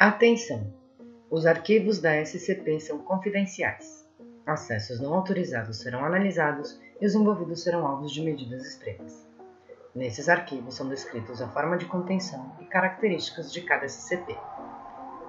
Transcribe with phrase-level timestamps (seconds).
[0.00, 0.72] Atenção!
[1.30, 4.08] Os arquivos da SCP são confidenciais.
[4.46, 9.28] Acessos não autorizados serão analisados e os envolvidos serão alvos de medidas extremas.
[9.94, 14.38] Nesses arquivos são descritos a forma de contenção e características de cada SCP.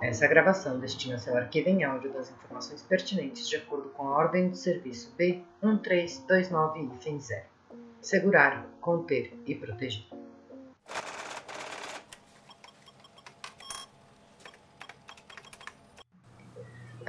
[0.02, 4.52] Essa gravação destina-se ao arquivo em áudio das informações pertinentes de acordo com a ordem
[4.52, 7.44] de serviço B1329-0.
[8.00, 10.21] Segurar, conter e proteger.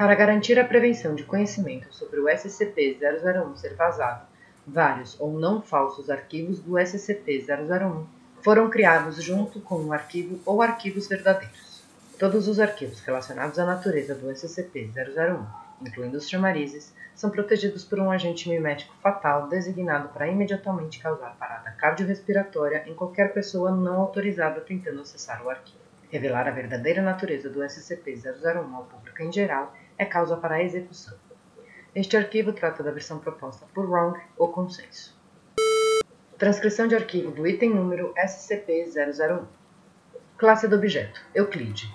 [0.02, 4.26] Para garantir a prevenção de conhecimento sobre o SCP-001 ser vazado,
[4.66, 8.04] vários ou não falsos arquivos do SCP-001
[8.42, 11.84] foram criados junto com um arquivo ou arquivos verdadeiros.
[12.18, 15.46] Todos os arquivos relacionados à natureza do SCP-001,
[15.80, 21.70] incluindo os chamarizes, são protegidos por um agente mimético fatal designado para imediatamente causar parada
[21.78, 25.78] cardiorrespiratória em qualquer pessoa não autorizada tentando acessar o arquivo.
[26.10, 31.16] Revelar a verdadeira natureza do SCP-001 ao público em geral é causa para a execução.
[31.94, 35.14] Este arquivo trata da versão proposta por wrong ou consenso.
[36.38, 39.44] Transcrição de arquivo do item número SCP-001.
[40.36, 41.88] Classe do objeto: Euclide.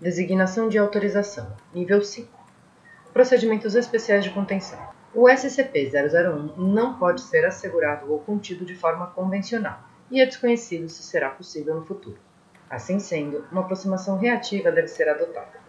[0.00, 2.28] Designação de autorização: Nível 5.
[3.12, 4.78] Procedimentos especiais de contenção.
[5.14, 11.02] O SCP-001 não pode ser assegurado ou contido de forma convencional e é desconhecido se
[11.02, 12.18] será possível no futuro.
[12.68, 15.63] Assim sendo, uma aproximação reativa deve ser adotada.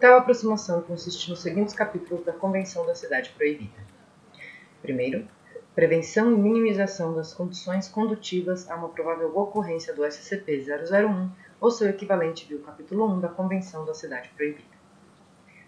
[0.00, 3.80] Tal aproximação consiste nos seguintes capítulos da Convenção da Cidade Proibida.
[4.82, 5.26] Primeiro,
[5.74, 12.46] prevenção e minimização das condições condutivas a uma provável ocorrência do SCP-001 ou seu equivalente
[12.46, 14.74] viu capítulo 1 da Convenção da Cidade Proibida.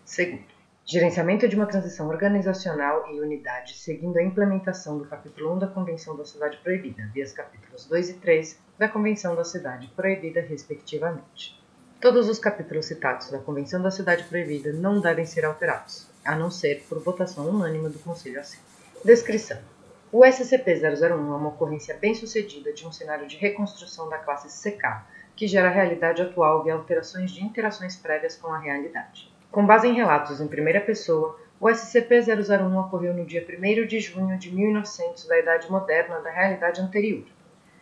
[0.04, 0.44] Segundo,
[0.84, 6.16] gerenciamento de uma transição organizacional e unidade seguindo a implementação do capítulo 1 da Convenção
[6.16, 11.64] da Cidade Proibida, via os capítulos 2 e 3 da Convenção da Cidade Proibida, respectivamente.
[12.06, 16.52] Todos os capítulos citados da Convenção da Cidade Proibida não devem ser alterados, a não
[16.52, 18.60] ser por votação unânime do Conselho assim.
[19.04, 19.58] Descrição:
[20.12, 25.02] O SCP-001 é uma ocorrência bem-sucedida de um cenário de reconstrução da classe CK,
[25.34, 29.28] que gera a realidade atual via alterações de interações prévias com a realidade.
[29.50, 34.38] Com base em relatos em primeira pessoa, o SCP-001 ocorreu no dia 1 de junho
[34.38, 37.24] de 1900 da Idade Moderna da realidade anterior.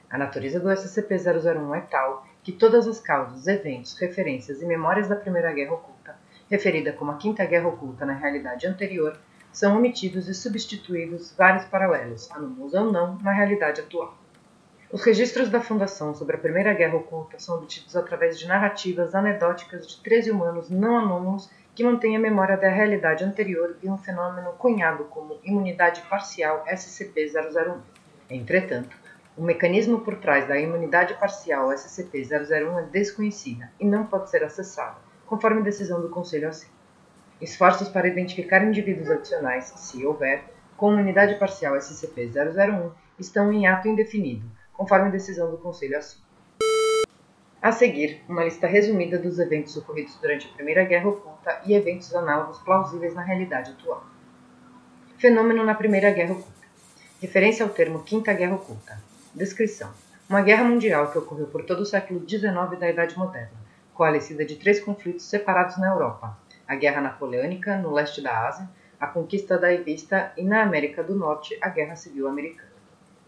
[0.09, 5.17] A natureza do SCP-001 é tal que todas as causas, eventos, referências e memórias da
[5.17, 6.15] Primeira Guerra Oculta,
[6.51, 9.19] referida como a Quinta Guerra Oculta na realidade anterior,
[9.51, 14.15] são omitidos e substituídos vários paralelos, anômalos ou não, na realidade atual.
[14.93, 19.89] Os registros da Fundação sobre a Primeira Guerra Oculta são obtidos através de narrativas anedóticas
[19.89, 24.53] de 13 humanos não anômalos que mantêm a memória da realidade anterior e um fenômeno
[24.53, 27.79] cunhado como imunidade parcial SCP-001.
[28.31, 28.97] Entretanto,
[29.37, 34.97] o mecanismo por trás da imunidade parcial SCP-001 é desconhecida e não pode ser acessada,
[35.27, 36.69] conforme decisão do Conselho assim.
[37.41, 40.45] Esforços para identificar indivíduos adicionais, se houver,
[40.77, 46.19] com imunidade parcial SCP-001 estão em ato indefinido, conforme decisão do Conselho assim.
[47.61, 52.15] A seguir, uma lista resumida dos eventos ocorridos durante a Primeira Guerra Oculta e eventos
[52.15, 54.05] análogos plausíveis na realidade atual.
[55.19, 56.69] Fenômeno na Primeira Guerra Oculta.
[57.21, 59.14] Referência ao termo Quinta Guerra Oculta.
[59.35, 59.91] Descrição:
[60.31, 63.51] Uma guerra mundial que ocorreu por todo o século XIX da Idade Moderna,
[63.93, 69.09] coalescida de três conflitos separados na Europa: a Guerra Napoleônica no leste da Ásia, a
[69.09, 72.71] conquista da Ibista e na América do Norte a Guerra Civil Americana.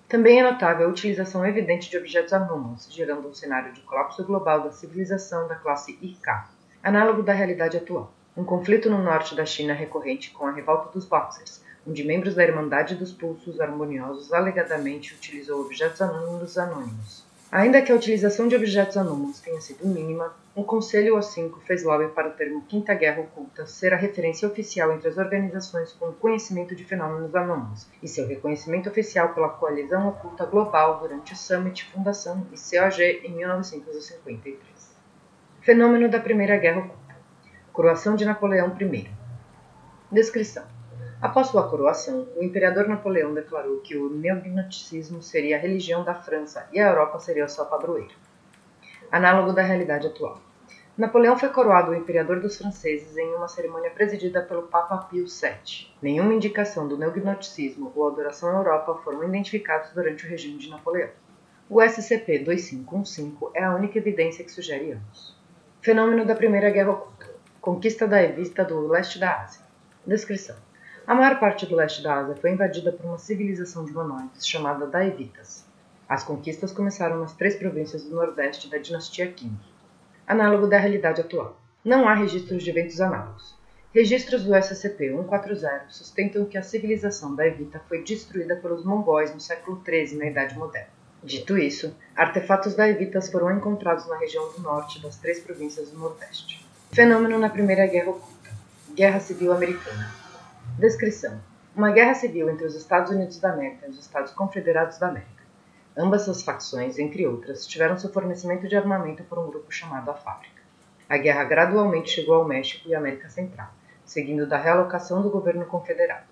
[0.09, 4.61] Também é notável a utilização evidente de objetos anômalos, gerando um cenário de colapso global
[4.61, 6.45] da civilização da classe IK,
[6.85, 8.15] análogo da realidade atual.
[8.37, 12.43] Um conflito no norte da China recorrente com a revolta dos Boxers, onde membros da
[12.43, 17.25] Irmandade dos Pulsos Harmoniosos alegadamente utilizou objetos anônimos anônimos.
[17.51, 22.09] Ainda que a utilização de objetos anônimos tenha sido mínima, o Conselho O5 fez lobby
[22.09, 26.75] para o termo Quinta Guerra Oculta ser a referência oficial entre as organizações com conhecimento
[26.75, 32.45] de fenômenos anômalos e seu reconhecimento oficial pela Coalizão Oculta Global durante o Summit Fundação
[32.53, 34.67] e COG em 1953.
[35.61, 37.17] Fenômeno da Primeira Guerra Oculta
[37.73, 39.09] Coroação de Napoleão I
[40.11, 40.76] Descrição
[41.21, 46.69] Após sua coroação, o imperador Napoleão declarou que o neognosticismo seria a religião da França
[46.73, 48.15] e a Europa seria o seu padroeiro.
[49.11, 50.39] Análogo da realidade atual.
[50.97, 55.91] Napoleão foi coroado o imperador dos franceses em uma cerimônia presidida pelo Papa Pio VII.
[56.03, 61.11] Nenhuma indicação do neognosticismo ou adoração à Europa foram identificados durante o regime de Napoleão.
[61.69, 65.35] O SCP-2515 é a única evidência que sugere ambos.
[65.81, 67.35] Fenômeno da Primeira Guerra Oculta.
[67.61, 69.63] Conquista da revista do leste da Ásia.
[70.07, 70.66] Descrição.
[71.07, 74.89] A maior parte do leste da Ásia foi invadida por uma civilização de humanoides chamada
[74.89, 75.65] Daevitas.
[76.09, 79.57] As conquistas começaram nas três províncias do nordeste da dinastia Qing,
[80.27, 81.61] análogo da realidade atual.
[81.85, 83.57] Não há registros de eventos análogos.
[83.95, 89.81] Registros do SCP-140 sustentam que a civilização da Evita foi destruída pelos mongóis no século
[89.85, 90.91] XIII na Idade Moderna.
[91.23, 96.01] Dito isso, artefatos da Evitas foram encontrados na região do norte das três províncias do
[96.01, 96.67] Nordeste.
[96.91, 98.51] Fenômeno na Primeira Guerra Oculta.
[98.93, 100.26] Guerra Civil Americana.
[100.79, 101.41] Descrição:
[101.75, 105.45] Uma guerra civil entre os Estados Unidos da América e os Estados Confederados da América.
[105.97, 110.15] Ambas as facções, entre outras, tiveram seu fornecimento de armamento por um grupo chamado a
[110.15, 110.63] Fábrica.
[111.09, 113.71] A guerra gradualmente chegou ao México e América Central
[114.07, 116.25] seguindo da realocação do governo confederado.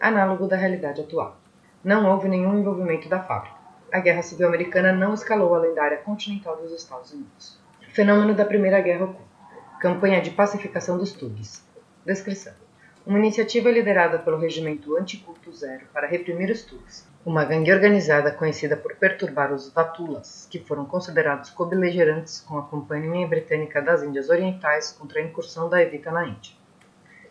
[0.00, 1.36] Análogo da realidade atual.
[1.82, 3.56] Não houve nenhum envolvimento da fábrica.
[3.92, 7.60] A Guerra Civil Americana não escalou além da área continental dos Estados Unidos.
[7.92, 9.34] Fenômeno da Primeira Guerra Oculta.
[9.80, 11.64] Campanha de pacificação dos Tugs.
[12.06, 12.63] Descrição.
[13.06, 18.76] Uma iniciativa liderada pelo Regimento Anticulto Zero para reprimir os Tugs, uma gangue organizada conhecida
[18.76, 24.92] por perturbar os Vatulas, que foram considerados co-beligerantes com a Companhia Britânica das Índias Orientais
[24.92, 26.64] contra a incursão da Evita na Índia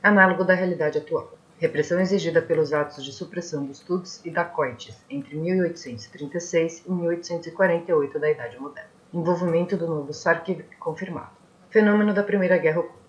[0.04, 1.32] análogo da realidade atual.
[1.58, 8.30] Repressão exigida pelos atos de supressão dos Tuts e dacoites entre 1836 e 1848 da
[8.30, 8.90] Idade Moderna.
[9.14, 11.32] Envolvimento do novo Sarkiv confirmado.
[11.70, 13.03] Fenômeno da Primeira Guerra Oculta.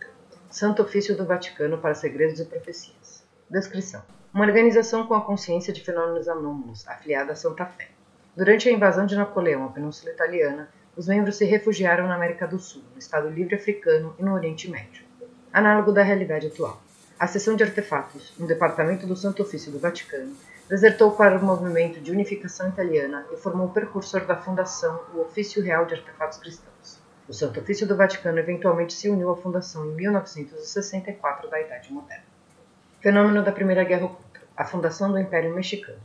[0.54, 3.24] Santo Ofício do Vaticano para Segredos e Profecias.
[3.50, 4.00] Descrição.
[4.32, 7.88] Uma organização com a consciência de fenômenos anômalos, afiliada a Santa Fé.
[8.36, 12.60] Durante a invasão de Napoleão à Península Italiana, os membros se refugiaram na América do
[12.60, 15.04] Sul, no Estado Livre Africano e no Oriente Médio.
[15.52, 16.80] Análogo da realidade atual.
[17.18, 20.36] A seção de artefatos, no Departamento do Santo Ofício do Vaticano,
[20.68, 25.60] desertou para o movimento de unificação italiana e formou o precursor da fundação, o Ofício
[25.60, 26.73] Real de Artefatos Cristãos.
[27.26, 32.24] O Santo Ofício do Vaticano eventualmente se uniu à fundação em 1964 da Idade Moderna.
[33.00, 34.40] Fenômeno da Primeira Guerra Oculta.
[34.54, 35.98] A fundação do Império Mexicano.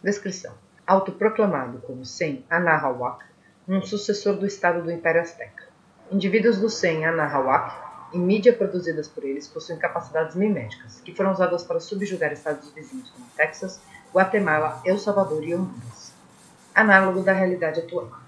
[0.00, 0.54] Descrição.
[0.86, 3.24] Autoproclamado como Sen Anahuac,
[3.66, 5.64] um sucessor do Estado do Império Azteca.
[6.08, 7.74] Indivíduos do Sen Anahuac
[8.12, 13.10] e mídia produzidas por eles possuem capacidades miméticas, que foram usadas para subjugar estados vizinhos
[13.10, 13.80] como Texas,
[14.14, 16.14] Guatemala, El Salvador e Honduras.
[16.72, 18.19] Análogo da realidade atual.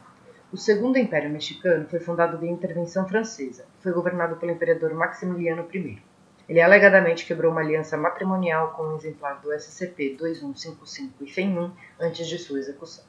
[0.53, 5.67] O Segundo Império Mexicano foi fundado via intervenção francesa e foi governado pelo imperador Maximiliano
[5.73, 5.99] I.
[6.47, 12.39] Ele alegadamente quebrou uma aliança matrimonial com um exemplar do SCP-2155 e FEM-1 antes de
[12.39, 13.03] sua execução.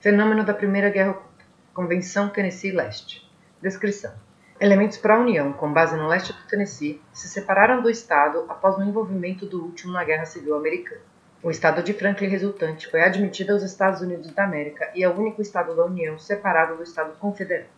[0.00, 1.44] Fenômeno da Primeira Guerra Oculta.
[1.72, 3.30] Convenção Tennessee Leste.
[3.62, 4.12] Descrição.
[4.58, 9.46] Elementos pró-União, com base no leste do Tennessee, se separaram do Estado após o envolvimento
[9.46, 11.11] do último na Guerra Civil Americana.
[11.44, 15.18] O Estado de Franklin resultante foi admitido aos Estados Unidos da América e é o
[15.18, 17.68] único Estado da União separado do Estado Confederado,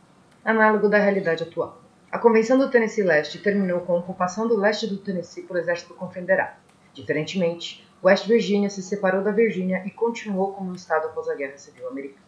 [0.45, 1.81] análogo da realidade atual.
[2.13, 5.95] A Convenção do Tennessee Leste terminou com a ocupação do leste do Tennessee pelo Exército
[5.95, 6.59] Confederado.
[6.93, 11.57] Diferentemente, West Virginia se separou da Virgínia e continuou como um Estado após a Guerra
[11.57, 12.27] Civil Americana.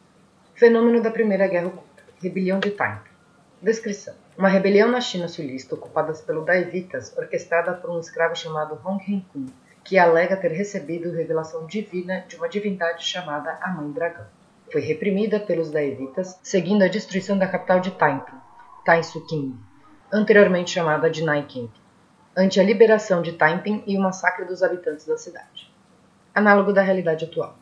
[0.54, 2.02] Fenômeno da Primeira Guerra Oculta.
[2.22, 3.00] Rebelião de Time.
[3.60, 4.14] Descrição.
[4.38, 9.48] Uma rebelião na China sulista ocupada pelo Daevitas, orquestrada por um escravo chamado Hong Henkun,
[9.86, 14.26] que alega ter recebido revelação divina de uma divindade chamada a Mãe Dragão.
[14.72, 18.36] Foi reprimida pelos Daevitas, seguindo a destruição da capital de Taiping,
[18.84, 19.56] Taisuking,
[20.12, 21.70] anteriormente chamada de Nanking,
[22.36, 25.72] ante a liberação de Taiping e o massacre dos habitantes da cidade.
[26.34, 27.56] Análogo da realidade atual.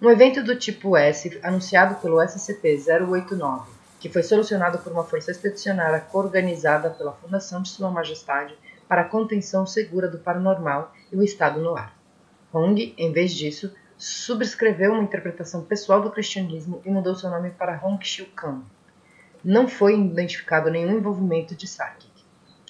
[0.00, 3.66] Um evento do tipo S, anunciado pelo SCP-089,
[4.00, 8.56] que foi solucionado por uma força expedicionária coorganizada pela Fundação de Sua Majestade
[8.88, 11.96] para a contenção segura do paranormal e o estado no ar.
[12.52, 17.80] Hong, em vez disso, subscreveu uma interpretação pessoal do cristianismo e mudou seu nome para
[17.84, 18.64] Hong Xiu Kang.
[19.44, 22.24] Não foi identificado nenhum envolvimento de Sarkik.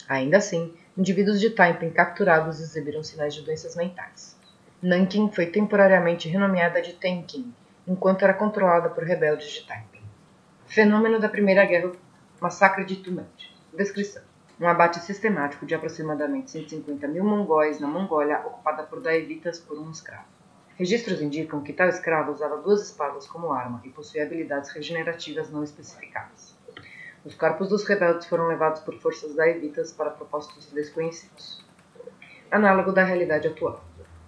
[0.08, 4.36] Ainda assim, indivíduos de Taiping capturados exibiram sinais de doenças mentais.
[4.82, 7.52] Nanking foi temporariamente renomeada de Tenkin,
[7.86, 10.02] enquanto era controlada por rebeldes de Taiping.
[10.66, 11.92] Fenômeno da Primeira Guerra
[12.40, 13.54] Massacre de Tumante.
[13.76, 14.27] Descrição.
[14.60, 19.88] Um abate sistemático de aproximadamente 150 mil mongóis na Mongólia, ocupada por daevitas por um
[19.88, 20.26] escravo.
[20.76, 25.62] Registros indicam que tal escravo usava duas espadas como arma e possuía habilidades regenerativas não
[25.62, 26.58] especificadas.
[27.24, 31.64] Os corpos dos rebeldes foram levados por forças daevitas para propósitos desconhecidos.
[32.50, 33.84] Análogo da realidade atual.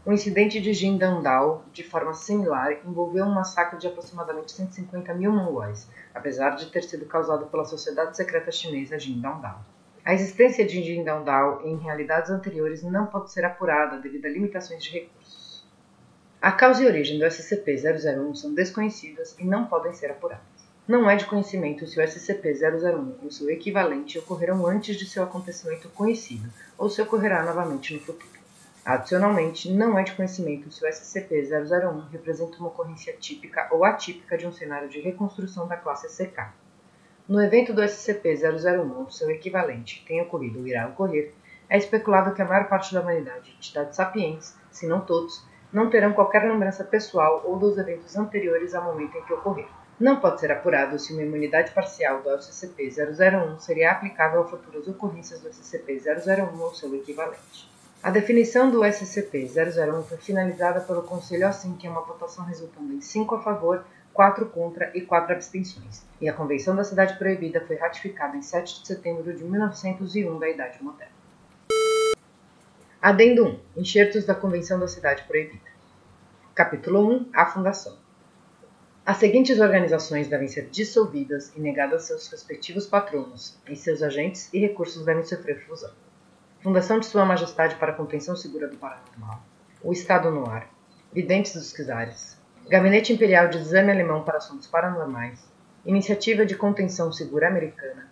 [0.07, 5.91] O incidente de Jindandao, de forma similar, envolveu um massacre de aproximadamente 150 mil mongóis,
[6.15, 9.61] apesar de ter sido causado pela sociedade secreta chinesa Jindandao.
[10.11, 14.90] A existência de Jindandao em realidades anteriores não pode ser apurada devido a limitações de
[14.90, 15.64] recursos.
[16.43, 20.43] A causa e origem do SCP-001 são desconhecidas e não podem ser apuradas.
[20.88, 25.23] Não é de conhecimento se o SCP-001 e o seu equivalente ocorreram antes de seu
[25.23, 28.40] acontecimento conhecido ou se ocorrerá novamente no futuro.
[28.85, 34.45] Adicionalmente, não é de conhecimento se o SCP-001 representa uma ocorrência típica ou atípica de
[34.45, 36.50] um cenário de reconstrução da classe CK.
[37.31, 41.33] No evento do SCP-001 ou seu equivalente tenha ocorrido ou irá ocorrer,
[41.69, 45.41] é especulado que a maior parte da humanidade, entidades sapientes, se não todos,
[45.73, 49.69] não terão qualquer lembrança pessoal ou dos eventos anteriores ao momento em que ocorrer.
[50.01, 55.39] Não pode ser apurado se uma imunidade parcial do SCP-001 seria aplicável a futuras ocorrências
[55.41, 57.71] do SCP-001 ou seu equivalente.
[58.03, 63.01] A definição do SCP-001 foi finalizada pelo Conselho assim que é uma votação resultando em
[63.01, 67.76] 5 a favor, 4 contra e 4 abstenções, e a Convenção da Cidade Proibida foi
[67.76, 71.12] ratificada em 7 de setembro de 1901 da Idade Moderna.
[73.00, 73.81] Adendo 1.
[73.81, 75.71] Enxertos da Convenção da Cidade Proibida.
[76.55, 77.31] Capítulo 1.
[77.33, 77.97] A Fundação.
[79.07, 84.59] As seguintes organizações devem ser dissolvidas e negadas seus respectivos patronos, e seus agentes e
[84.59, 85.90] recursos devem sofrer fusão.
[86.62, 89.43] Fundação de Sua Majestade para a Contenção Segura do Paranormal.
[89.83, 90.69] O Estado no Ar.
[91.11, 92.39] Videntes dos Quizares.
[92.69, 95.40] Gabinete Imperial de Exame Alemão para Assuntos Paranormais.
[95.85, 98.09] Iniciativa de Contenção Segura Americana.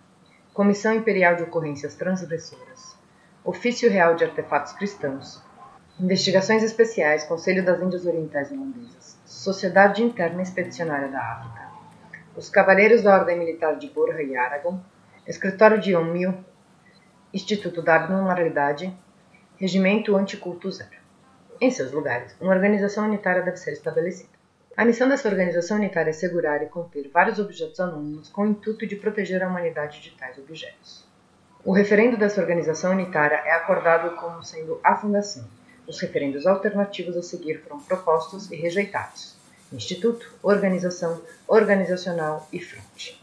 [0.53, 2.97] Comissão Imperial de Ocorrências Transgressoras.
[3.43, 5.41] Ofício Real de Artefatos Cristãos,
[5.97, 11.69] Investigações Especiais, Conselho das Índias Orientais Holandesas, Sociedade Interna Expedicionária da África,
[12.35, 14.79] os Cavaleiros da Ordem Militar de Borja e Aragon,
[15.25, 16.43] Escritório de Omio,
[17.33, 18.93] Instituto da Abnormalidade,
[19.57, 20.99] Regimento Anticulto Zero.
[21.61, 24.38] Em seus lugares, uma organização unitária deve ser estabelecida.
[24.79, 28.87] A missão dessa organização unitária é segurar e conter vários objetos anônimos com o intuito
[28.87, 31.05] de proteger a humanidade de tais objetos.
[31.65, 35.45] O referendo dessa organização unitária é acordado como sendo a fundação.
[35.85, 39.35] Os referendos alternativos a seguir foram propostos e rejeitados:
[39.73, 43.21] Instituto, Organização, Organizacional e Fronte.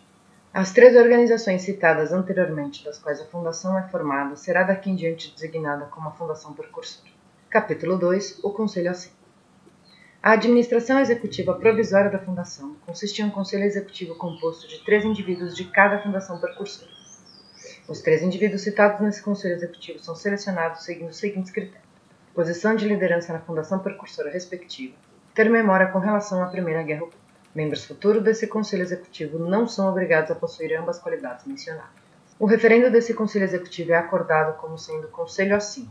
[0.53, 5.33] As três organizações citadas anteriormente, das quais a fundação é formada, será daqui em diante
[5.33, 7.09] designada como a Fundação Precursora.
[7.49, 9.16] Capítulo 2 O Conselho assim.
[10.27, 15.55] A administração executiva provisória da Fundação consiste em um conselho executivo composto de três indivíduos
[15.55, 16.91] de cada Fundação Precursora.
[17.89, 21.89] Os três indivíduos citados nesse conselho executivo são selecionados seguindo os seguintes critérios:
[22.35, 24.97] posição de liderança na fundação precursora respectiva,
[25.33, 27.19] ter memória com relação à Primeira Guerra Oculta.
[27.55, 32.03] Membros futuros desse conselho executivo não são obrigados a possuir ambas qualidades mencionadas.
[32.37, 35.89] O referendo desse conselho executivo é acordado como sendo conselho assim.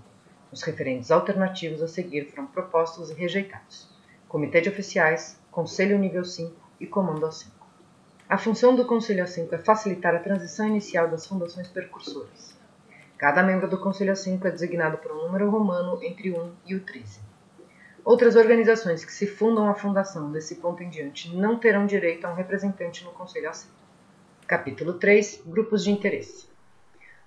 [0.52, 3.95] Os referendos alternativos a seguir foram propostos e rejeitados.
[4.28, 7.48] Comitê de Oficiais, Conselho Nível 5 e Comando A5.
[8.28, 12.58] A função do Conselho A5 é facilitar a transição inicial das fundações percursoras.
[13.18, 16.76] Cada membro do Conselho A5 é designado por um número romano entre o 1 e
[16.76, 17.20] o 13.
[18.04, 22.32] Outras organizações que se fundam a fundação desse ponto em diante não terão direito a
[22.32, 23.68] um representante no Conselho A5.
[24.48, 26.55] Capítulo 3 Grupos de Interesse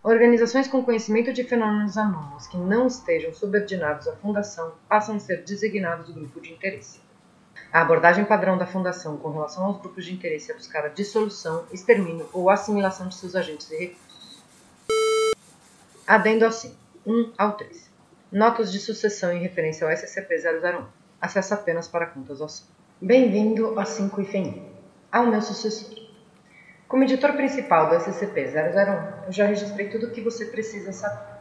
[0.08, 5.44] Organizações com conhecimento de fenômenos anômalos que não estejam subordinados à fundação passam a ser
[5.44, 6.98] designados grupo de interesse.
[7.70, 11.66] A abordagem padrão da Fundação com relação aos grupos de interesse é buscar a dissolução,
[11.70, 14.44] extermínio ou assimilação de seus agentes e recursos.
[16.06, 16.74] Adendo assim,
[17.06, 17.90] 1 ao 3.
[18.32, 20.86] Notas de sucessão em referência ao SCP-001.
[21.20, 22.66] Acesso apenas para contas ao 5.
[22.98, 24.72] Bem-vindo ao 5 e FENI.
[25.12, 26.07] Ao meu sucessor.
[26.88, 31.36] Como editor principal do SCP-001, eu já registrei tudo o que você precisa saber.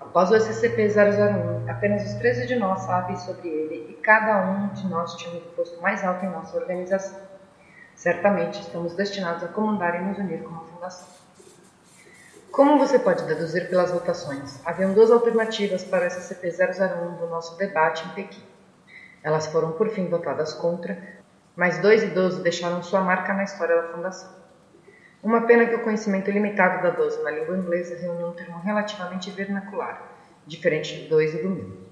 [0.00, 4.84] Após o SCP-001, apenas os 13 de nós sabem sobre ele e cada um de
[4.88, 7.20] nós tinha um posto mais alto em nossa organização.
[7.94, 11.06] Certamente estamos destinados a comandar e nos unir como fundação.
[12.50, 18.04] Como você pode deduzir pelas votações, haviam duas alternativas para o SCP-001 do nosso debate
[18.08, 18.42] em Pequim.
[19.22, 21.00] Elas foram por fim votadas contra,
[21.54, 24.41] mas dois idosos deixaram sua marca na história da fundação.
[25.22, 29.30] Uma pena que o conhecimento limitado da 12 na língua inglesa reúne um termo relativamente
[29.30, 30.02] vernacular,
[30.44, 31.82] diferente do 2 e do 1000.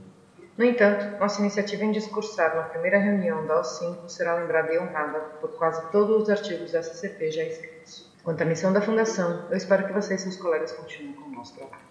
[0.58, 5.20] No entanto, nossa iniciativa em discursar na primeira reunião da O5 será lembrada e honrada
[5.40, 8.12] por quase todos os artigos da SCP já escritos.
[8.24, 11.32] Quanto à missão da Fundação, eu espero que você e seus colegas continuem com o
[11.32, 11.84] nosso trabalho.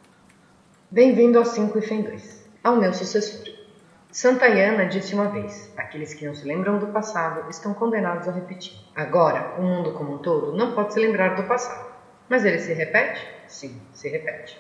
[0.92, 3.49] Bem-vindo ao 5 e FEM 2, ao meu sucessor.
[4.22, 8.78] Santayana disse uma vez: aqueles que não se lembram do passado estão condenados a repetir.
[8.94, 11.88] Agora, o mundo como um todo não pode se lembrar do passado.
[12.28, 13.26] Mas ele se repete?
[13.48, 14.60] Sim, se repete.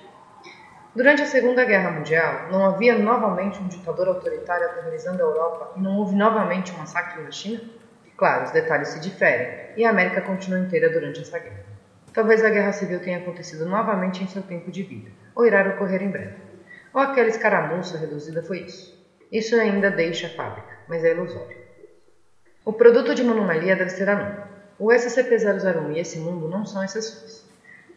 [0.95, 5.81] Durante a Segunda Guerra Mundial, não havia novamente um ditador autoritário aterrorizando a Europa e
[5.81, 7.61] não houve novamente um massacre na China?
[8.15, 11.65] Claro, os detalhes se diferem, e a América continua inteira durante essa guerra.
[12.13, 16.01] Talvez a guerra civil tenha acontecido novamente em seu tempo de vida, ou irá ocorrer
[16.01, 16.35] em breve.
[16.93, 18.97] Ou aquela escaramuça reduzida foi isso.
[19.31, 21.55] Isso ainda deixa a fábrica, mas é ilusório.
[22.65, 24.43] O produto de uma anomalia deve ser anônimo.
[24.79, 27.47] O SCP-001 e esse mundo não são exceções.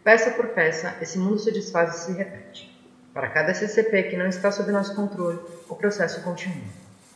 [0.05, 2.73] Peça por peça, esse mundo se desfaz e se repete.
[3.15, 6.69] Para cada SCP que não está sob nosso controle, o processo continua.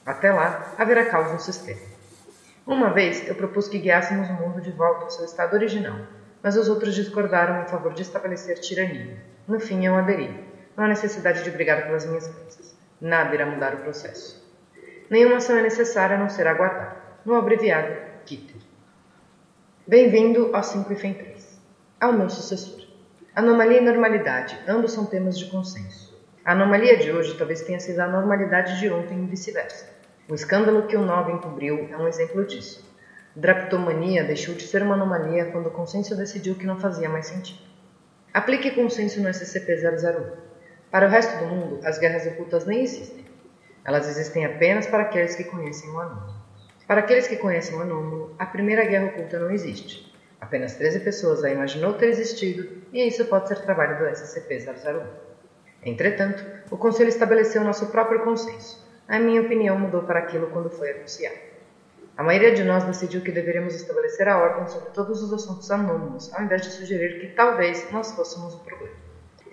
[0.05, 1.81] Até lá, haverá caos no sistema.
[2.67, 5.99] Uma vez, eu propus que guiássemos o mundo de volta ao seu estado original,
[6.43, 9.17] mas os outros discordaram em favor de estabelecer tirania.
[9.49, 10.45] No fim, eu aderi.
[10.77, 12.76] Não há necessidade de brigar pelas minhas crenças.
[13.01, 14.43] Nada irá mudar o processo.
[15.11, 17.21] Nenhuma ação é necessária a não ser aguardar.
[17.27, 18.57] No abreviado, Kitter.
[19.87, 21.61] Bem-vindo ao 5 e FEM 3.
[22.01, 22.87] Ao meu sucessor.
[23.35, 26.19] Anomalia e normalidade, ambos são temas de consenso.
[26.43, 29.91] A anomalia de hoje talvez tenha sido a normalidade de ontem e vice-versa.
[30.27, 32.83] O escândalo que o 9 encobriu é um exemplo disso.
[33.37, 37.61] Draptomania deixou de ser uma anomalia quando o consenso decidiu que não fazia mais sentido.
[38.33, 40.46] Aplique consenso no SCP-001.
[40.97, 43.23] Para o resto do mundo, as guerras ocultas nem existem.
[43.85, 46.35] Elas existem apenas para aqueles que conhecem o anônimo.
[46.87, 50.11] Para aqueles que conhecem o anônimo, a primeira guerra oculta não existe.
[50.41, 55.07] Apenas 13 pessoas a imaginou ter existido, e isso pode ser trabalho do SCP-001.
[55.85, 58.83] Entretanto, o Conselho estabeleceu nosso próprio consenso.
[59.07, 61.37] A minha opinião mudou para aquilo quando foi anunciado.
[62.17, 66.33] A maioria de nós decidiu que deveríamos estabelecer a ordem sobre todos os assuntos anônimos,
[66.33, 69.06] ao invés de sugerir que talvez nós fôssemos o problema.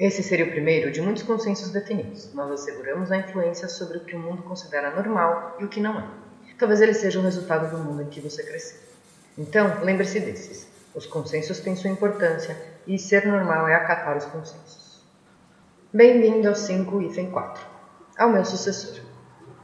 [0.04, 2.34] Esse seria o primeiro de muitos consensos definidos.
[2.34, 5.98] Nós asseguramos a influência sobre o que o mundo considera normal e o que não
[5.98, 6.06] é.
[6.60, 8.82] Talvez ele seja o resultado do mundo em que você cresceu.
[9.38, 10.68] Então, lembre-se desses.
[10.94, 12.54] Os consensos têm sua importância
[12.86, 15.06] e ser normal é acatar os consensos.
[15.94, 17.66] Bem-vindo ao 5 item 4.
[18.18, 19.06] Ao meu sucessor.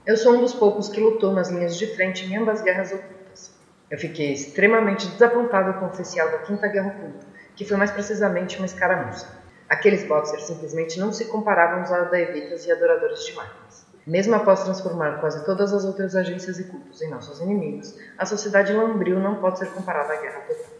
[0.06, 3.52] Eu sou um dos poucos que lutou nas linhas de frente em ambas guerras ocultas.
[3.92, 7.28] Eu fiquei extremamente desapontado com o oficial da Quinta Guerra Oculta,
[7.58, 9.38] que foi mais precisamente uma escaramuça.
[9.70, 13.86] Aqueles boxers simplesmente não se comparavam aos adaevitas e adoradores de máquinas.
[14.06, 18.74] Mesmo após transformar quase todas as outras agências e cultos em nossos inimigos, a sociedade
[18.74, 20.72] lambril não pode ser comparada à guerra total.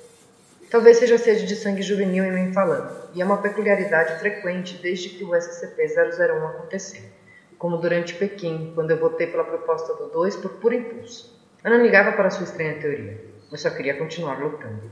[0.72, 5.10] Talvez seja sede de sangue juvenil em mim falando, e é uma peculiaridade frequente desde
[5.10, 7.20] que o SCP-001 aconteceu
[7.60, 11.38] como durante Pequim, quando eu votei pela proposta do 2 por puro impulso.
[11.62, 14.90] Eu não ligava para sua estranha teoria, eu só queria continuar lutando.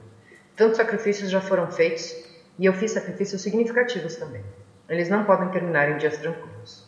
[0.53, 2.13] Tantos sacrifícios já foram feitos
[2.59, 4.43] e eu fiz sacrifícios significativos também.
[4.89, 6.87] Eles não podem terminar em dias tranquilos.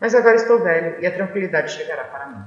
[0.00, 2.44] Mas agora estou velho e a tranquilidade chegará para mim.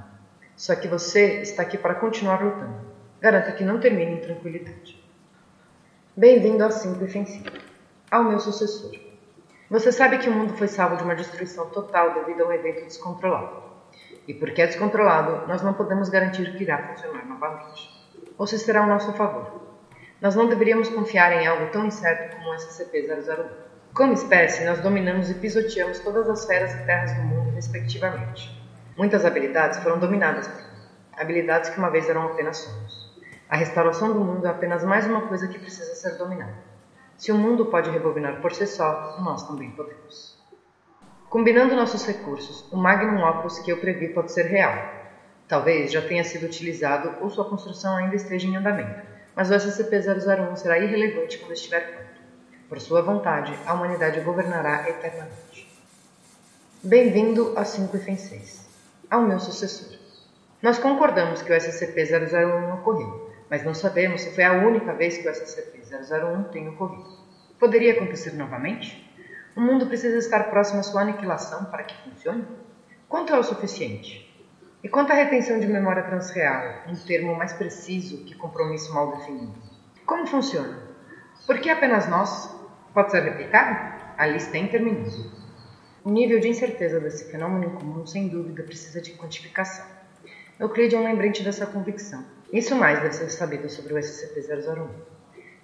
[0.56, 2.82] Só que você está aqui para continuar lutando.
[3.22, 5.04] Garanta que não termine em tranquilidade.
[6.16, 7.44] Bem-vindo ao 5 e
[8.12, 8.92] Ao meu sucessor.
[9.70, 12.86] Você sabe que o mundo foi salvo de uma destruição total devido a um evento
[12.86, 13.64] descontrolado.
[14.28, 17.90] E porque é descontrolado, nós não podemos garantir que irá funcionar novamente.
[18.38, 19.65] Ou se será ao nosso favor.
[20.26, 23.46] Nós não deveríamos confiar em algo tão incerto como o SCP-001.
[23.94, 28.60] Como espécie, nós dominamos e pisoteamos todas as feras e terras do mundo, respectivamente.
[28.98, 30.64] Muitas habilidades foram dominadas por
[31.16, 33.14] habilidades que uma vez eram apenas sonhos.
[33.48, 36.58] A restauração do mundo é apenas mais uma coisa que precisa ser dominada.
[37.16, 40.44] Se o mundo pode rebobinar por si só, nós também podemos.
[41.30, 44.76] Combinando nossos recursos, o magnum opus que eu previ pode ser real.
[45.48, 50.56] Talvez já tenha sido utilizado ou sua construção ainda esteja em andamento, mas o SCP-001
[50.56, 52.22] será irrelevante quando estiver pronto.
[52.70, 55.70] Por sua vontade, a humanidade governará eternamente.
[56.82, 58.70] Bem-vindo a 5 e 6,
[59.10, 59.98] ao meu sucessor.
[60.62, 65.28] Nós concordamos que o SCP-001 ocorreu, mas não sabemos se foi a única vez que
[65.28, 67.20] o SCP-001 tem ocorrido.
[67.60, 69.04] Poderia acontecer novamente?
[69.56, 72.46] O mundo precisa estar próximo à sua aniquilação para que funcione?
[73.08, 74.25] Quanto é o suficiente?
[74.86, 79.56] E quanto à retenção de memória transreal, um termo mais preciso que compromisso mal definido?
[80.06, 80.78] Como funciona?
[81.48, 82.56] Por que apenas nós?
[82.94, 83.96] Pode ser replicado?
[84.16, 85.32] A lista é interminável.
[86.04, 89.88] O nível de incerteza desse fenômeno comum, sem dúvida, precisa de quantificação.
[90.60, 92.24] Euclide é um lembrante dessa convicção.
[92.54, 94.88] Isso mais deve ser sabido sobre o SCP-001.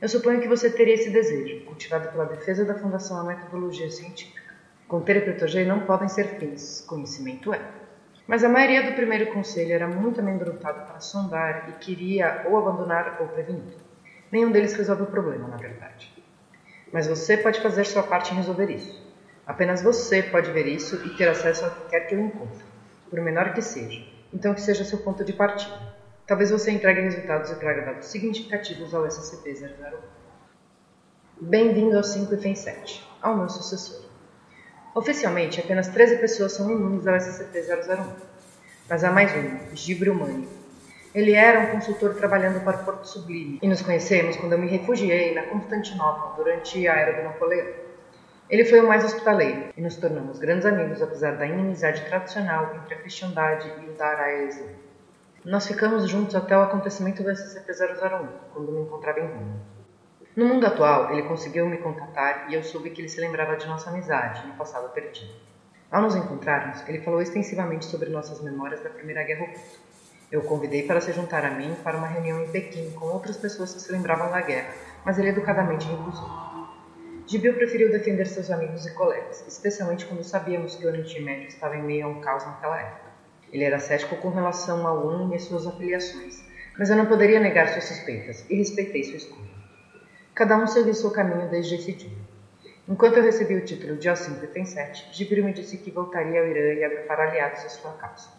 [0.02, 4.56] Eu suponho que você teria esse desejo, cultivado pela defesa da Fundação à Metodologia Científica.
[4.88, 7.81] Conter e não podem ser fins, conhecimento é.
[8.32, 13.18] Mas a maioria do primeiro conselho era muito amedrontado para sondar e queria ou abandonar
[13.20, 13.76] ou prevenir.
[14.32, 16.14] Nenhum deles resolve o problema, na verdade.
[16.94, 19.06] Mas você pode fazer sua parte em resolver isso.
[19.46, 22.64] Apenas você pode ver isso e ter acesso a qualquer que eu encontre,
[23.10, 24.02] por menor que seja.
[24.34, 25.78] Então que seja seu ponto de partida.
[26.26, 29.98] Talvez você entregue resultados e traga dados significativos ao SCP-001.
[31.42, 34.11] Bem-vindo ao 5 e 7, ao meu sucessor.
[34.94, 38.08] Oficialmente, apenas 13 pessoas são imunes ao SCP-001,
[38.90, 40.46] mas há mais um, Gibril Mani.
[41.16, 44.68] Ele era um consultor trabalhando para o Porto Sublime e nos conhecemos quando eu me
[44.68, 47.68] refugiei na Constantinopla durante a Era do Napoleão.
[48.50, 52.96] Ele foi o mais hospitaleiro e nos tornamos grandes amigos apesar da inimizade tradicional entre
[52.96, 54.80] a cristandade e o Daraya Islâmico.
[55.46, 59.81] Nós ficamos juntos até o acontecimento do SCP-001, quando me encontrava em Roma.
[60.34, 63.68] No mundo atual, ele conseguiu me contatar e eu soube que ele se lembrava de
[63.68, 65.34] nossa amizade no passado perdido.
[65.92, 69.92] Ao nos encontrarmos, ele falou extensivamente sobre nossas memórias da Primeira Guerra Oculta.
[70.32, 73.36] Eu o convidei para se juntar a mim para uma reunião em Pequim com outras
[73.36, 76.30] pessoas que se lembravam da guerra, mas ele educadamente recusou.
[77.28, 81.76] Gibil preferiu defender seus amigos e colegas, especialmente quando sabíamos que o Oriente Médio estava
[81.76, 83.12] em meio a um caos naquela época.
[83.52, 86.42] Ele era cético com relação ao UNO e suas afiliações,
[86.80, 89.51] mas eu não poderia negar suas suspeitas e respeitei sua escolha.
[90.34, 92.18] Cada um seguiu seu caminho desde esse dia.
[92.88, 96.84] Enquanto eu recebi o título de O5 Gibril me disse que voltaria ao Irã e
[96.84, 98.30] agrupar aliados à sua causa.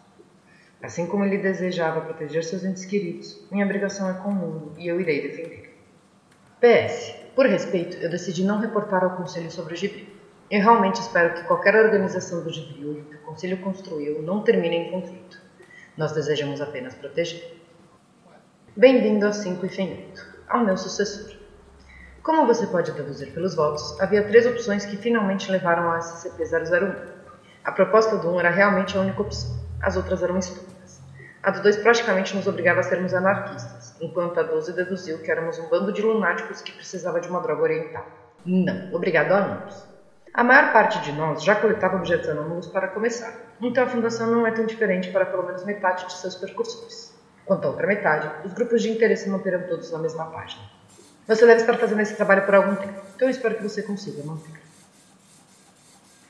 [0.81, 4.87] Assim como ele desejava proteger seus entes queridos, minha obrigação é com o mundo e
[4.87, 5.73] eu irei defender.
[6.59, 7.15] PS.
[7.35, 10.07] Por respeito, eu decidi não reportar ao Conselho sobre o Gibril.
[10.49, 14.91] Eu realmente espero que qualquer organização do Gibril que o Conselho construiu não termine em
[14.91, 15.41] conflito.
[15.95, 17.57] Nós desejamos apenas proteger.
[18.75, 21.42] Bem-vindo ao 5 e Fenito, ao meu sucessor.
[22.23, 26.95] Como você pode deduzir pelos votos, havia três opções que finalmente levaram ao SCP-001.
[27.65, 31.01] A proposta do 1 era realmente a única opção, as outras eram estúpidas.
[31.43, 35.59] A do 2 praticamente nos obrigava a sermos anarquistas, enquanto a 12 deduziu que éramos
[35.59, 38.07] um bando de lunáticos que precisava de uma droga oriental.
[38.45, 39.85] Não, obrigado a ambos.
[40.33, 44.47] A maior parte de nós já coletava objetos anômalos para começar, então a fundação não
[44.47, 47.13] é tão diferente para pelo menos metade de seus percursores.
[47.43, 50.63] Quanto à outra metade, os grupos de interesse manterão todos na mesma página.
[51.25, 54.21] Você deve estar fazendo esse trabalho por algum tempo, então eu espero que você consiga
[54.25, 54.59] manter.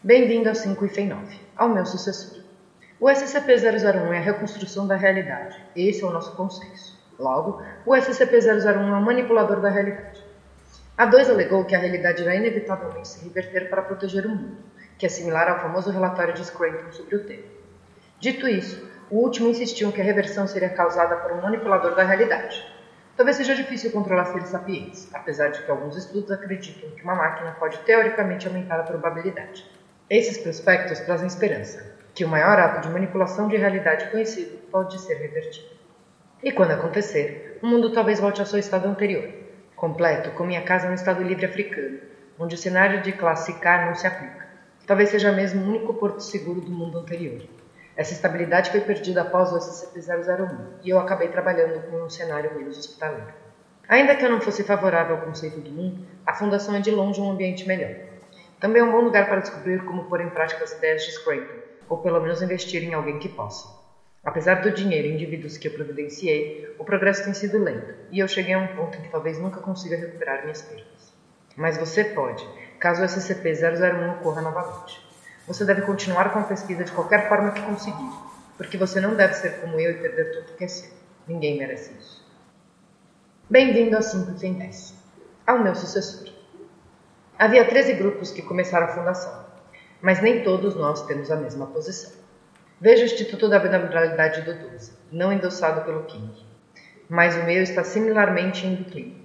[0.04, 2.44] Bem-vindo ao 5 e 9, ao meu sucessor.
[3.00, 6.96] O SCP-001 é a reconstrução da realidade, esse é o nosso consenso.
[7.18, 10.24] Logo, o SCP-001 é um manipulador da realidade.
[10.96, 14.58] A 2 alegou que a realidade irá inevitavelmente se reverter para proteger o mundo,
[15.00, 17.48] que é similar ao famoso relatório de Scranton sobre o tema.
[18.20, 22.64] Dito isso, o último insistiu que a reversão seria causada por um manipulador da realidade,
[23.16, 27.52] Talvez seja difícil controlar seres sapientes, apesar de que alguns estudos acreditam que uma máquina
[27.60, 29.70] pode teoricamente aumentar a probabilidade.
[30.10, 35.16] Esses prospectos trazem esperança, que o maior ato de manipulação de realidade conhecido pode ser
[35.16, 35.70] revertido.
[36.42, 39.28] E quando acontecer, o mundo talvez volte ao seu estado anterior,
[39.76, 42.00] completo como minha casa no Estado Livre africano,
[42.40, 44.48] onde o cenário de K não se aplica.
[44.88, 47.42] Talvez seja mesmo o único porto seguro do mundo anterior.
[47.96, 52.78] Essa estabilidade foi perdida após o SCP-001 e eu acabei trabalhando com um cenário menos
[52.78, 53.32] hospitaleiro.
[53.88, 57.22] Ainda que eu não fosse favorável ao conceito do mundo, a Fundação é de longe
[57.22, 57.94] um ambiente melhor.
[58.60, 61.54] Também é um bom lugar para descobrir como pôr em prática as ideias de Scranton,
[61.88, 63.68] ou pelo menos investir em alguém que possa.
[64.24, 68.28] Apesar do dinheiro e indivíduos que eu providenciei, o progresso tem sido lento, e eu
[68.28, 71.14] cheguei a um ponto em que talvez nunca consiga recuperar minhas perdas.
[71.56, 75.13] Mas você pode, caso o SCP-001 ocorra novamente.
[75.46, 78.10] Você deve continuar com a pesquisa de qualquer forma que conseguir,
[78.56, 80.90] porque você não deve ser como eu e perder tudo que é seu.
[81.28, 82.26] Ninguém merece isso.
[83.50, 84.96] Bem-vindo ao 5 sem 10,
[85.46, 86.32] ao meu sucessor.
[87.38, 89.46] Havia 13 grupos que começaram a fundação,
[90.02, 92.14] mas nem todos nós temos a mesma posição.
[92.80, 96.34] Veja o Instituto da Vulnerabilidade do 12, não endossado pelo King,
[97.10, 99.18] mas o meu está similarmente em declínio.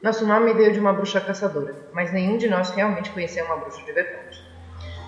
[0.00, 3.84] Nosso nome veio de uma bruxa caçadora, mas nenhum de nós realmente conhecia uma bruxa
[3.84, 4.55] de verdade.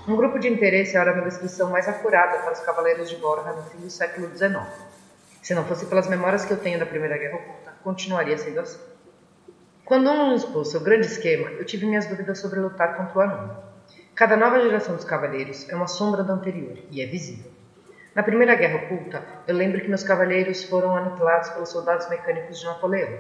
[0.09, 3.62] Um grupo de interesse era uma descrição mais acurada para os cavaleiros de Borja no
[3.64, 4.57] fim do século XIX.
[5.42, 8.81] Se não fosse pelas memórias que eu tenho da Primeira Guerra Oculta, continuaria sendo assim.
[9.85, 13.57] Quando um expôs seu grande esquema, eu tive minhas dúvidas sobre lutar contra o anônimo.
[14.14, 17.53] Cada nova geração dos cavaleiros é uma sombra da anterior, e é visível.
[18.14, 22.64] Na Primeira Guerra Oculta, eu lembro que meus cavaleiros foram aniquilados pelos soldados mecânicos de
[22.64, 23.12] Napoleão.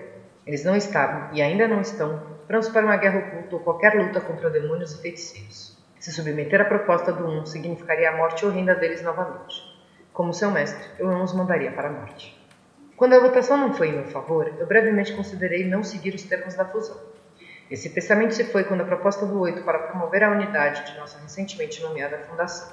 [0.46, 4.22] Eles não estavam, e ainda não estão, prontos para uma guerra oculta ou qualquer luta
[4.22, 5.77] contra demônios e feiticeiros.
[5.98, 9.62] Se submeter à proposta do Um significaria a morte horrenda deles novamente.
[10.12, 12.38] Como seu mestre, eu não os mandaria para a morte.
[12.96, 16.54] Quando a votação não foi em meu favor, eu brevemente considerei não seguir os termos
[16.54, 16.96] da fusão.
[17.70, 21.18] Esse pensamento se foi quando a proposta do Oito para promover a unidade de nossa
[21.18, 22.68] recentemente nomeada fundação.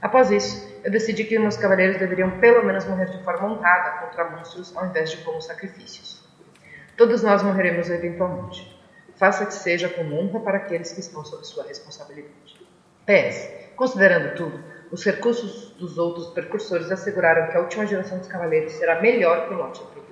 [0.00, 4.30] Após isso, eu decidi que meus cavaleiros deveriam pelo menos morrer de forma honrada contra
[4.30, 6.24] monstros ao invés de como sacrifícios.
[6.96, 8.80] Todos nós morreremos eventualmente.
[9.16, 12.49] Faça que seja com honra para aqueles que estão sob sua responsabilidade.
[13.06, 13.48] PS.
[13.76, 19.00] Considerando tudo, os recursos dos outros precursores asseguraram que a última geração dos cavaleiros será
[19.00, 20.06] melhor que o lote anterior.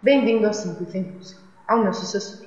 [0.00, 2.46] Bem-vindo ao 5 e ao meu sucessor.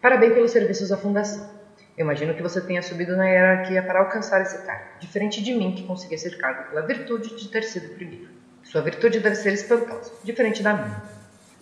[0.00, 1.50] Parabéns pelos serviços à Fundação.
[1.96, 5.74] Eu imagino que você tenha subido na hierarquia para alcançar esse cargo, diferente de mim
[5.74, 8.28] que consegui ser cargo pela virtude de ter sido primeiro.
[8.62, 11.02] Sua virtude deve ser espantosa, diferente da minha.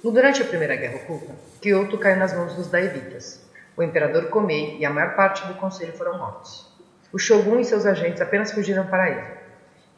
[0.05, 3.46] Durante a Primeira Guerra Oculta, Kyoto caiu nas mãos dos Daevitas,
[3.77, 6.75] o imperador Komei e a maior parte do conselho foram mortos.
[7.13, 9.27] O shogun e seus agentes apenas fugiram para ele.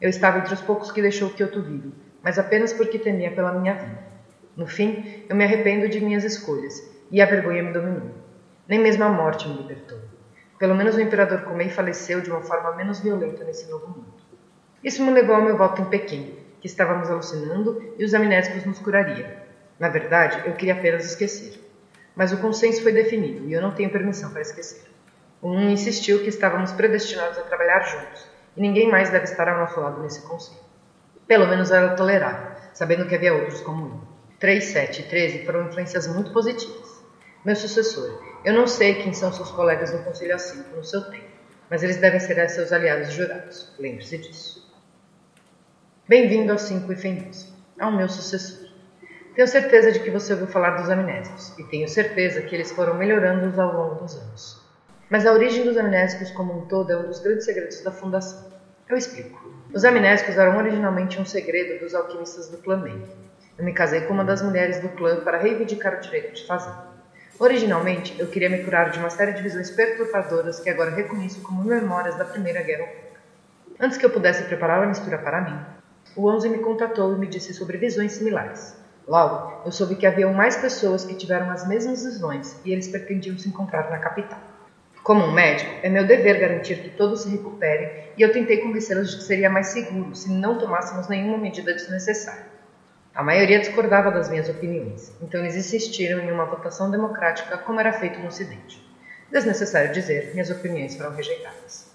[0.01, 3.73] Eu estava entre os poucos que deixou Kyoto vivo, mas apenas porque temia pela minha
[3.73, 3.99] vida.
[4.55, 8.11] No fim, eu me arrependo de minhas escolhas, e a vergonha me dominou.
[8.67, 9.99] Nem mesmo a morte me libertou.
[10.57, 14.13] Pelo menos o imperador Komei faleceu de uma forma menos violenta nesse novo mundo.
[14.83, 18.79] Isso me levou ao meu voto em Pequim, que estávamos alucinando e os amnésicos nos
[18.79, 19.29] curariam.
[19.79, 21.68] Na verdade, eu queria apenas esquecer.
[22.15, 24.83] Mas o consenso foi definido e eu não tenho permissão para esquecer.
[25.41, 28.25] Um insistiu que estávamos predestinados a trabalhar juntos
[28.57, 30.59] e ninguém mais deve estar ao nosso lado nesse conselho.
[31.27, 34.01] Pelo menos era tolerável, sabendo que havia outros como eu.
[34.39, 37.03] 3, 7 e 13 foram influências muito positivas.
[37.45, 41.27] Meu sucessor, eu não sei quem são seus colegas no Conselho A5 no seu tempo,
[41.69, 43.73] mas eles devem ser seus aliados jurados.
[43.77, 44.69] Lembre-se disso.
[46.07, 47.47] Bem-vindo ao 5 e Fendosa,
[47.79, 48.68] ao meu sucessor.
[49.35, 52.95] Tenho certeza de que você ouviu falar dos amnésicos, e tenho certeza que eles foram
[52.95, 54.61] melhorando ao longo dos anos.
[55.09, 58.51] Mas a origem dos amnésicos como um todo é um dos grandes segredos da Fundação.
[58.87, 59.53] Eu explico.
[59.73, 63.05] Os amnésicos eram originalmente um segredo dos alquimistas do clã Meng.
[63.57, 66.73] Eu me casei com uma das mulheres do clã para reivindicar o direito de fazer.
[67.37, 71.63] Originalmente, eu queria me curar de uma série de visões perturbadoras que agora reconheço como
[71.63, 73.19] memórias da Primeira Guerra Oculta.
[73.79, 75.59] Antes que eu pudesse preparar a mistura para mim,
[76.15, 78.78] o Onze me contatou e me disse sobre visões similares.
[79.09, 83.35] Logo, eu soube que haviam mais pessoas que tiveram as mesmas visões e eles pretendiam
[83.39, 84.37] se encontrar na capital.
[85.01, 89.09] Como um médico, é meu dever garantir que todos se recuperem e eu tentei convencê-los
[89.09, 92.45] de que seria mais seguro se não tomássemos nenhuma medida desnecessária.
[93.15, 97.91] A maioria discordava das minhas opiniões, então eles insistiram em uma votação democrática como era
[97.93, 98.79] feito no Ocidente.
[99.31, 101.91] Desnecessário dizer, minhas opiniões foram rejeitadas.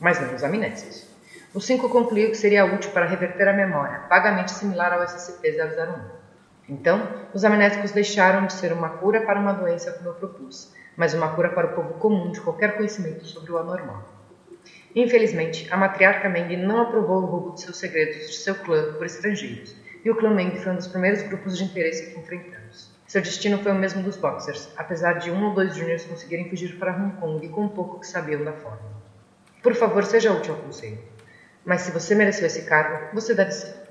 [0.00, 1.06] Mas não os amnésios.
[1.54, 6.15] O 5 concluiu que seria útil para reverter a memória, vagamente similar ao SCP-001.
[6.68, 11.14] Então, os amnésicos deixaram de ser uma cura para uma doença como eu propus, mas
[11.14, 14.02] uma cura para o povo comum de qualquer conhecimento sobre o anormal.
[14.94, 19.06] Infelizmente, a matriarca Meng não aprovou o roubo de seus segredos de seu clã por
[19.06, 22.90] estrangeiros, e o clã Meng foi um dos primeiros grupos de interesse que enfrentamos.
[23.06, 26.76] Seu destino foi o mesmo dos Boxers, apesar de um ou dois júniores conseguirem fugir
[26.76, 28.90] para Hong Kong com um pouco que sabiam da forma.
[29.62, 30.98] Por favor, seja útil ao conselho.
[31.64, 33.85] Mas se você mereceu esse cargo, você deve ser.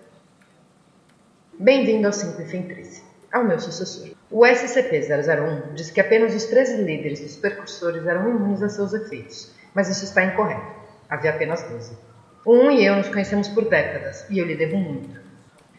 [1.58, 4.10] Bem-vindo ao 5 e 13, ao meu sucessor.
[4.30, 9.56] O SCP-001 diz que apenas os 13 líderes dos percursores eram imunes a seus efeitos,
[9.74, 10.76] mas isso está incorreto.
[11.10, 11.98] Havia apenas 12.
[12.46, 15.18] O 1 e eu nos conhecemos por décadas, e eu lhe devo muito.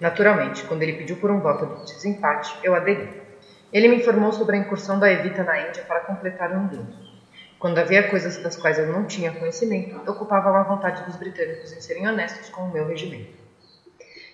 [0.01, 3.11] Naturalmente, quando ele pediu por um voto de desempate, eu aderi.
[3.71, 6.97] Ele me informou sobre a incursão da Evita na Índia para completar um dedo.
[7.59, 11.83] Quando havia coisas das quais eu não tinha conhecimento, culpava a vontade dos britânicos em
[11.83, 13.46] serem honestos com o meu regimento.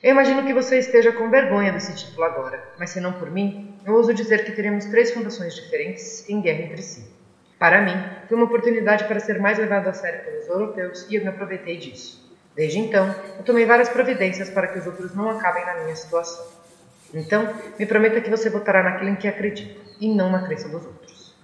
[0.03, 3.79] Eu imagino que você esteja com vergonha desse título agora, mas se não por mim,
[3.87, 7.09] eu ouso dizer que teremos três fundações diferentes em guerra entre si.
[7.57, 7.95] Para mim,
[8.27, 11.77] foi uma oportunidade para ser mais levado a sério pelos europeus e eu me aproveitei
[11.77, 12.21] disso.
[12.57, 16.49] Desde então, eu tomei várias providências para que os outros não acabem na minha situação.
[17.15, 20.85] Então, me prometa que você votará naquilo em que acredita, e não na crença dos
[20.85, 21.37] outros.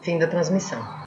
[0.00, 1.05] Fim da transmissão.